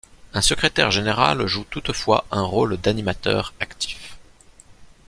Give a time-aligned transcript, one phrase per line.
[0.33, 4.17] Un secrétaire général joue toutefois un rôle d'animateur actif.